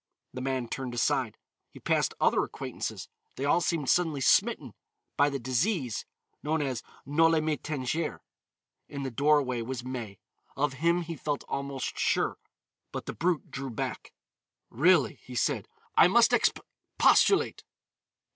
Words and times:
The 0.33 0.41
man 0.41 0.67
turned 0.67 0.95
aside. 0.95 1.37
He 1.69 1.79
passed 1.79 2.15
other 2.19 2.43
acquaintances. 2.43 3.07
They 3.35 3.45
all 3.45 3.61
seemed 3.61 3.87
suddenly 3.87 4.19
smitten 4.19 4.73
by 5.15 5.29
the 5.29 5.37
disease 5.37 6.05
known 6.41 6.59
as 6.63 6.81
Noli 7.05 7.39
me 7.39 7.55
tangere. 7.55 8.21
In 8.89 9.03
the 9.03 9.11
doorway 9.11 9.61
was 9.61 9.83
May. 9.85 10.17
Of 10.57 10.73
him 10.81 11.03
he 11.03 11.15
felt 11.15 11.43
almost 11.47 11.99
sure, 11.99 12.39
but 12.91 13.05
the 13.05 13.13
brute 13.13 13.51
drew 13.51 13.69
back. 13.69 14.11
"Really," 14.71 15.19
he 15.23 15.35
said, 15.35 15.67
"I 15.95 16.07
must 16.07 16.31
exp 16.31 16.59
postulate." 16.97 17.63